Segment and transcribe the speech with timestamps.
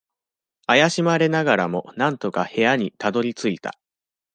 [0.65, 3.77] 怪しまれながらも、なんとか部屋にたどり着いた。